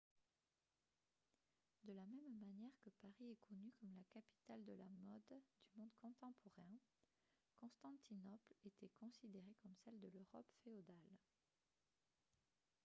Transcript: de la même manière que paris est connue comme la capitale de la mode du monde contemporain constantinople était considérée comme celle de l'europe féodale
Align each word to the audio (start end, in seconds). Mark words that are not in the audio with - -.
de 1.83 1.93
la 1.93 2.03
même 2.07 2.39
manière 2.39 2.71
que 2.83 2.89
paris 3.03 3.33
est 3.33 3.47
connue 3.47 3.71
comme 3.79 3.93
la 3.93 4.01
capitale 4.15 4.65
de 4.65 4.71
la 4.73 4.89
mode 4.89 5.29
du 5.43 5.77
monde 5.79 5.91
contemporain 6.01 6.73
constantinople 7.59 8.55
était 8.65 8.89
considérée 8.99 9.53
comme 9.61 9.75
celle 9.85 9.99
de 9.99 10.07
l'europe 10.11 10.49
féodale 10.63 11.17